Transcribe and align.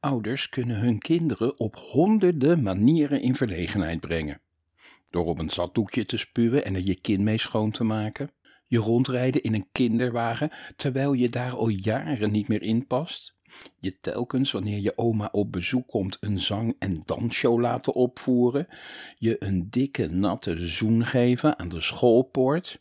Ouders 0.00 0.48
kunnen 0.48 0.80
hun 0.80 0.98
kinderen 0.98 1.58
op 1.58 1.76
honderden 1.76 2.62
manieren 2.62 3.20
in 3.20 3.34
verlegenheid 3.34 4.00
brengen. 4.00 4.40
Door 5.10 5.24
op 5.24 5.38
een 5.38 5.50
zatdoekje 5.50 6.04
te 6.04 6.16
spuwen 6.16 6.64
en 6.64 6.74
er 6.74 6.84
je 6.84 7.00
kin 7.00 7.22
mee 7.22 7.38
schoon 7.38 7.70
te 7.70 7.84
maken. 7.84 8.30
Je 8.66 8.78
rondrijden 8.78 9.42
in 9.42 9.54
een 9.54 9.68
kinderwagen 9.72 10.50
terwijl 10.76 11.12
je 11.12 11.28
daar 11.28 11.52
al 11.52 11.68
jaren 11.68 12.30
niet 12.30 12.48
meer 12.48 12.62
in 12.62 12.86
past. 12.86 13.34
Je 13.78 14.00
telkens 14.00 14.52
wanneer 14.52 14.80
je 14.80 14.98
oma 14.98 15.28
op 15.32 15.52
bezoek 15.52 15.86
komt 15.86 16.16
een 16.20 16.40
zang- 16.40 16.74
en 16.78 17.00
dansshow 17.04 17.60
laten 17.60 17.94
opvoeren. 17.94 18.66
Je 19.16 19.36
een 19.38 19.70
dikke 19.70 20.06
natte 20.06 20.66
zoen 20.66 21.04
geven 21.04 21.58
aan 21.58 21.68
de 21.68 21.80
schoolpoort 21.80 22.80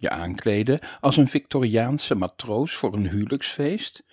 je 0.00 0.10
aankleden 0.10 0.78
als 1.00 1.16
een 1.16 1.28
Victoriaanse 1.28 2.14
matroos 2.14 2.74
voor 2.74 2.94
een 2.94 3.08
huwelijksfeest, 3.08 4.04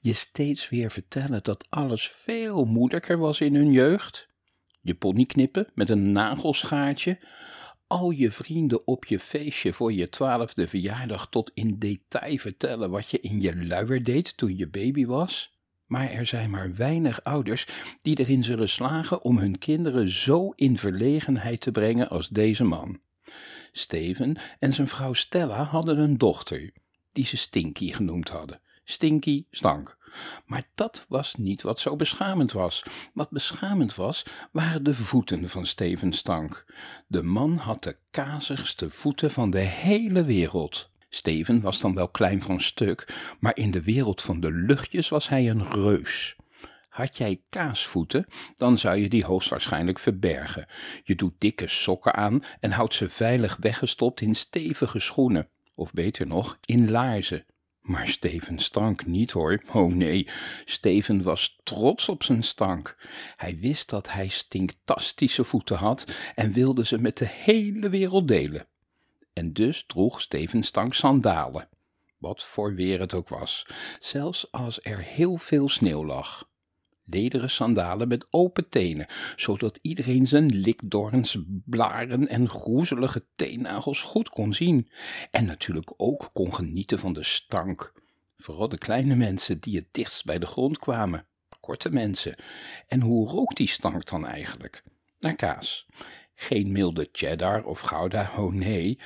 je 0.00 0.12
steeds 0.12 0.68
weer 0.68 0.90
vertellen 0.90 1.42
dat 1.42 1.66
alles 1.68 2.08
veel 2.08 2.64
moeilijker 2.64 3.18
was 3.18 3.40
in 3.40 3.54
hun 3.54 3.72
jeugd, 3.72 4.28
je 4.80 4.94
pony 4.94 5.24
knippen 5.24 5.66
met 5.74 5.90
een 5.90 6.12
nagelschaartje, 6.12 7.18
al 7.86 8.10
je 8.10 8.30
vrienden 8.30 8.86
op 8.86 9.04
je 9.04 9.18
feestje 9.18 9.72
voor 9.72 9.92
je 9.92 10.08
twaalfde 10.08 10.68
verjaardag 10.68 11.28
tot 11.28 11.50
in 11.54 11.78
detail 11.78 12.38
vertellen 12.38 12.90
wat 12.90 13.10
je 13.10 13.20
in 13.20 13.40
je 13.40 13.66
luier 13.66 14.04
deed 14.04 14.36
toen 14.36 14.56
je 14.56 14.68
baby 14.68 15.06
was. 15.06 15.52
Maar 15.86 16.10
er 16.10 16.26
zijn 16.26 16.50
maar 16.50 16.74
weinig 16.74 17.24
ouders 17.24 17.66
die 18.02 18.18
erin 18.18 18.44
zullen 18.44 18.68
slagen 18.68 19.22
om 19.22 19.38
hun 19.38 19.58
kinderen 19.58 20.10
zo 20.10 20.52
in 20.56 20.78
verlegenheid 20.78 21.60
te 21.60 21.72
brengen 21.72 22.08
als 22.08 22.28
deze 22.28 22.64
man. 22.64 23.00
Steven 23.76 24.36
en 24.58 24.72
zijn 24.72 24.88
vrouw 24.88 25.12
Stella 25.12 25.62
hadden 25.62 25.98
een 25.98 26.18
dochter, 26.18 26.72
die 27.12 27.24
ze 27.24 27.36
Stinky 27.36 27.92
genoemd 27.92 28.28
hadden. 28.30 28.60
Stinky 28.84 29.44
stank. 29.50 29.96
Maar 30.46 30.62
dat 30.74 31.04
was 31.08 31.34
niet 31.34 31.62
wat 31.62 31.80
zo 31.80 31.96
beschamend 31.96 32.52
was. 32.52 32.84
Wat 33.14 33.30
beschamend 33.30 33.94
was, 33.94 34.24
waren 34.52 34.84
de 34.84 34.94
voeten 34.94 35.48
van 35.48 35.66
Steven 35.66 36.12
Stank. 36.12 36.64
De 37.06 37.22
man 37.22 37.56
had 37.56 37.82
de 37.82 37.96
kazigste 38.10 38.90
voeten 38.90 39.30
van 39.30 39.50
de 39.50 39.58
hele 39.58 40.24
wereld. 40.24 40.90
Steven 41.08 41.60
was 41.60 41.80
dan 41.80 41.94
wel 41.94 42.08
klein 42.08 42.42
van 42.42 42.60
stuk, 42.60 43.14
maar 43.40 43.56
in 43.56 43.70
de 43.70 43.82
wereld 43.82 44.22
van 44.22 44.40
de 44.40 44.52
luchtjes 44.52 45.08
was 45.08 45.28
hij 45.28 45.50
een 45.50 45.70
reus. 45.70 46.36
Had 46.94 47.16
jij 47.16 47.42
kaasvoeten, 47.48 48.26
dan 48.54 48.78
zou 48.78 48.96
je 48.96 49.08
die 49.08 49.24
hoogstwaarschijnlijk 49.24 49.98
verbergen. 49.98 50.66
Je 51.04 51.14
doet 51.14 51.34
dikke 51.38 51.68
sokken 51.68 52.14
aan 52.14 52.44
en 52.60 52.70
houdt 52.70 52.94
ze 52.94 53.08
veilig 53.08 53.56
weggestopt 53.60 54.20
in 54.20 54.34
stevige 54.34 54.98
schoenen, 54.98 55.48
of 55.74 55.92
beter 55.92 56.26
nog, 56.26 56.58
in 56.64 56.90
laarzen. 56.90 57.46
Maar 57.80 58.08
Steven 58.08 58.58
stank 58.58 59.06
niet 59.06 59.30
hoor. 59.30 59.62
Oh 59.72 59.92
nee, 59.92 60.28
Steven 60.64 61.22
was 61.22 61.60
trots 61.62 62.08
op 62.08 62.22
zijn 62.22 62.42
stank. 62.42 62.96
Hij 63.36 63.58
wist 63.58 63.90
dat 63.90 64.12
hij 64.12 64.28
stinktastische 64.28 65.44
voeten 65.44 65.76
had 65.76 66.04
en 66.34 66.52
wilde 66.52 66.84
ze 66.84 66.98
met 66.98 67.18
de 67.18 67.28
hele 67.28 67.88
wereld 67.88 68.28
delen. 68.28 68.66
En 69.32 69.52
dus 69.52 69.84
droeg 69.86 70.20
Steven 70.20 70.62
stank 70.62 70.94
sandalen. 70.94 71.68
Wat 72.18 72.42
voor 72.42 72.74
weer 72.74 73.00
het 73.00 73.14
ook 73.14 73.28
was, 73.28 73.66
zelfs 73.98 74.52
als 74.52 74.78
er 74.82 74.98
heel 74.98 75.36
veel 75.36 75.68
sneeuw 75.68 76.04
lag 76.04 76.52
lederen 77.06 77.50
sandalen 77.50 78.08
met 78.08 78.26
open 78.30 78.68
tenen, 78.68 79.06
zodat 79.36 79.78
iedereen 79.82 80.26
zijn 80.26 80.54
likdorns, 80.54 81.38
blaren 81.64 82.28
en 82.28 82.48
groezelige 82.48 83.24
teennagels 83.36 84.02
goed 84.02 84.28
kon 84.28 84.54
zien 84.54 84.90
en 85.30 85.44
natuurlijk 85.44 85.92
ook 85.96 86.30
kon 86.32 86.54
genieten 86.54 86.98
van 86.98 87.12
de 87.12 87.24
stank. 87.24 87.92
Vooral 88.36 88.68
de 88.68 88.78
kleine 88.78 89.14
mensen 89.14 89.60
die 89.60 89.76
het 89.76 89.88
dichtst 89.90 90.24
bij 90.24 90.38
de 90.38 90.46
grond 90.46 90.78
kwamen, 90.78 91.26
korte 91.60 91.90
mensen. 91.90 92.36
En 92.88 93.00
hoe 93.00 93.28
rook 93.28 93.56
die 93.56 93.68
stank 93.68 94.06
dan 94.06 94.26
eigenlijk? 94.26 94.82
Naar 95.18 95.36
kaas. 95.36 95.86
Geen 96.34 96.72
milde 96.72 97.08
cheddar 97.12 97.64
of 97.64 97.80
gouda, 97.80 98.32
oh 98.36 98.52
nee, 98.52 98.98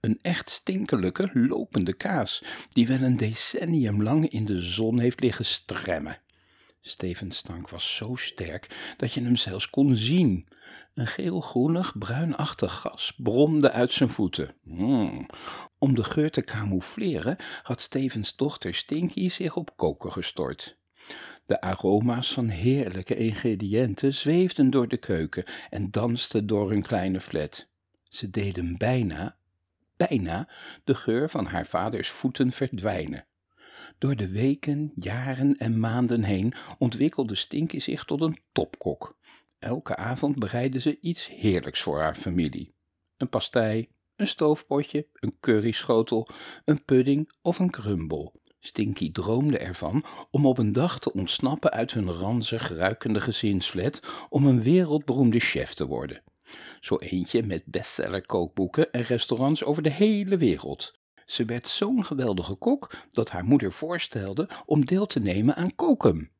een 0.00 0.18
echt 0.22 0.50
stinkelijke, 0.50 1.30
lopende 1.32 1.92
kaas, 1.94 2.44
die 2.70 2.86
wel 2.86 3.00
een 3.00 3.16
decennium 3.16 4.02
lang 4.02 4.28
in 4.28 4.44
de 4.44 4.60
zon 4.60 4.98
heeft 4.98 5.20
liggen 5.20 5.44
stremmen. 5.44 6.20
Stevens 6.82 7.36
stank 7.36 7.68
was 7.68 7.96
zo 7.96 8.14
sterk 8.14 8.94
dat 8.96 9.12
je 9.12 9.22
hem 9.22 9.36
zelfs 9.36 9.70
kon 9.70 9.96
zien. 9.96 10.48
Een 10.94 11.06
geel-groenig, 11.06 11.98
bruinachtig 11.98 12.72
gas 12.72 13.14
bromde 13.16 13.70
uit 13.70 13.92
zijn 13.92 14.08
voeten. 14.08 14.54
Mm. 14.62 15.26
Om 15.78 15.94
de 15.94 16.04
geur 16.04 16.30
te 16.30 16.42
camoufleren 16.42 17.36
had 17.62 17.80
Stevens 17.80 18.36
dochter 18.36 18.74
Stinky 18.74 19.28
zich 19.28 19.56
op 19.56 19.76
koken 19.76 20.12
gestort. 20.12 20.78
De 21.44 21.60
aroma's 21.60 22.32
van 22.32 22.48
heerlijke 22.48 23.16
ingrediënten 23.16 24.14
zweefden 24.14 24.70
door 24.70 24.88
de 24.88 24.96
keuken 24.96 25.44
en 25.70 25.90
dansten 25.90 26.46
door 26.46 26.70
hun 26.70 26.82
kleine 26.82 27.20
flat. 27.20 27.68
Ze 28.02 28.30
deden 28.30 28.78
bijna, 28.78 29.36
bijna 29.96 30.48
de 30.84 30.94
geur 30.94 31.30
van 31.30 31.46
haar 31.46 31.66
vaders 31.66 32.10
voeten 32.10 32.52
verdwijnen. 32.52 33.24
Door 34.00 34.16
de 34.16 34.28
weken, 34.28 34.92
jaren 34.94 35.56
en 35.56 35.80
maanden 35.80 36.22
heen 36.22 36.54
ontwikkelde 36.78 37.34
Stinky 37.34 37.78
zich 37.78 38.04
tot 38.04 38.20
een 38.20 38.38
topkok. 38.52 39.18
Elke 39.58 39.96
avond 39.96 40.38
bereidde 40.38 40.80
ze 40.80 40.98
iets 41.00 41.28
heerlijks 41.28 41.82
voor 41.82 42.00
haar 42.00 42.14
familie. 42.14 42.74
Een 43.16 43.28
pastei, 43.28 43.88
een 44.16 44.26
stoofpotje, 44.26 45.08
een 45.12 45.36
curryschotel, 45.40 46.28
een 46.64 46.84
pudding 46.84 47.32
of 47.42 47.58
een 47.58 47.70
crumble. 47.70 48.32
Stinky 48.60 49.12
droomde 49.12 49.58
ervan 49.58 50.04
om 50.30 50.46
op 50.46 50.58
een 50.58 50.72
dag 50.72 50.98
te 50.98 51.12
ontsnappen 51.12 51.70
uit 51.70 51.92
hun 51.92 52.10
ranzig 52.10 52.68
ruikende 52.68 53.20
gezinsflat 53.20 54.26
om 54.28 54.46
een 54.46 54.62
wereldberoemde 54.62 55.40
chef 55.40 55.74
te 55.74 55.86
worden. 55.86 56.22
Zo 56.80 56.96
eentje 56.96 57.42
met 57.42 57.64
bestseller 57.66 58.26
kookboeken 58.26 58.92
en 58.92 59.02
restaurants 59.02 59.64
over 59.64 59.82
de 59.82 59.90
hele 59.90 60.36
wereld. 60.36 60.99
Ze 61.30 61.44
werd 61.44 61.68
zo'n 61.68 62.04
geweldige 62.04 62.54
kok 62.54 62.94
dat 63.12 63.30
haar 63.30 63.44
moeder 63.44 63.72
voorstelde 63.72 64.48
om 64.66 64.84
deel 64.84 65.06
te 65.06 65.20
nemen 65.20 65.54
aan 65.54 65.74
Koken. 65.74 66.30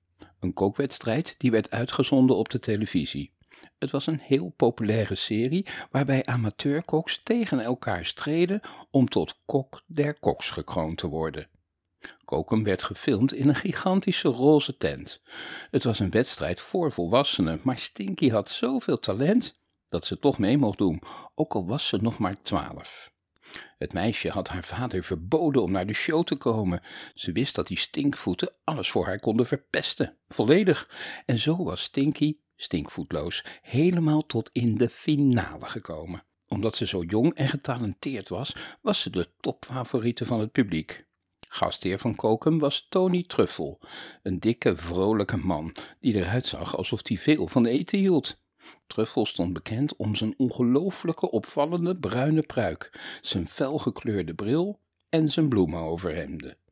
Een 0.41 0.53
kookwedstrijd 0.53 1.35
die 1.39 1.51
werd 1.51 1.71
uitgezonden 1.71 2.37
op 2.37 2.49
de 2.49 2.59
televisie. 2.59 3.33
Het 3.79 3.91
was 3.91 4.07
een 4.07 4.21
heel 4.21 4.53
populaire 4.57 5.15
serie 5.15 5.67
waarbij 5.91 6.25
amateurkoks 6.25 7.21
tegen 7.23 7.61
elkaar 7.61 8.07
streden 8.07 8.61
om 8.91 9.09
tot 9.09 9.39
kok 9.45 9.83
der 9.87 10.19
koks 10.19 10.51
gekroond 10.51 10.99
te 10.99 11.07
worden. 11.09 11.49
Koken 12.25 12.63
werd 12.63 12.83
gefilmd 12.83 13.33
in 13.33 13.49
een 13.49 13.55
gigantische 13.55 14.29
roze 14.29 14.77
tent. 14.77 15.21
Het 15.71 15.85
was 15.85 15.99
een 15.99 16.11
wedstrijd 16.11 16.61
voor 16.61 16.93
volwassenen, 16.93 17.61
maar 17.63 17.79
Stinky 17.79 18.31
had 18.31 18.49
zoveel 18.49 18.99
talent 18.99 19.61
dat 19.87 20.05
ze 20.05 20.19
toch 20.19 20.39
mee 20.39 20.59
mocht 20.59 20.79
doen, 20.79 21.03
ook 21.35 21.55
al 21.55 21.67
was 21.67 21.87
ze 21.87 21.97
nog 21.97 22.19
maar 22.19 22.43
twaalf. 22.43 23.13
Het 23.79 23.93
meisje 23.93 24.29
had 24.29 24.49
haar 24.49 24.65
vader 24.65 25.05
verboden 25.05 25.63
om 25.63 25.71
naar 25.71 25.87
de 25.87 25.93
show 25.93 26.25
te 26.25 26.37
komen. 26.37 26.83
Ze 27.15 27.33
wist 27.33 27.55
dat 27.55 27.67
die 27.67 27.79
stinkvoeten 27.79 28.53
alles 28.65 28.91
voor 28.91 29.07
haar 29.07 29.21
konden 29.21 29.47
verpesten, 29.47 30.17
volledig. 30.29 30.91
En 31.27 31.39
zo 31.39 31.65
was 31.65 31.83
Stinky, 31.83 32.35
stinkvoetloos, 32.57 33.45
helemaal 33.63 34.27
tot 34.27 34.51
in 34.53 34.77
de 34.77 34.89
finale 34.89 35.67
gekomen. 35.67 36.25
Omdat 36.49 36.77
ze 36.77 36.87
zo 36.87 37.03
jong 37.03 37.35
en 37.35 37.49
getalenteerd 37.49 38.29
was, 38.29 38.57
was 38.81 39.01
ze 39.01 39.11
de 39.11 39.29
topfavoriete 39.41 40.27
van 40.27 40.41
het 40.41 40.53
publiek. 40.53 41.09
Gastheer 41.49 41.99
van 41.99 42.15
Koken 42.15 42.59
was 42.59 42.87
Tony 42.89 43.25
Truffel, 43.27 43.81
een 44.23 44.41
dikke, 44.41 44.77
vrolijke 44.77 45.37
man 45.37 45.77
die 46.01 46.15
eruit 46.15 46.47
zag 46.47 46.77
alsof 46.77 47.01
hij 47.03 47.17
veel 47.17 47.47
van 47.49 47.67
eten 47.67 47.99
hield. 47.99 48.39
Truffel 48.87 49.27
stond 49.27 49.53
bekend 49.53 49.97
om 49.97 50.15
zijn 50.15 50.35
ongelooflijke 50.37 51.31
opvallende 51.31 51.99
bruine 51.99 52.43
pruik, 52.43 53.01
zijn 53.23 53.49
felgekleurde 53.49 54.35
bril 54.35 54.81
en 55.09 55.29
zijn 55.31 55.49
bloemenoverhemden. 55.49 56.57